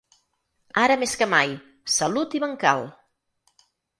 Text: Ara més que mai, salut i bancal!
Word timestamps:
Ara 0.83 0.95
més 1.01 1.13
que 1.19 1.27
mai, 1.33 1.53
salut 1.97 2.35
i 2.39 2.43
bancal! 2.47 2.83